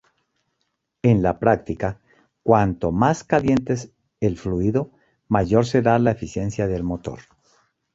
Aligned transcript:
En 1.03 1.21
la 1.21 1.37
práctica, 1.37 1.99
cuanto 2.41 2.91
más 2.91 3.23
caliente 3.23 3.75
el 4.19 4.35
fluido, 4.35 4.89
mayor 5.27 5.67
será 5.67 5.99
la 5.99 6.09
eficiencia 6.09 6.65
del 6.65 6.81
motor. 6.83 7.19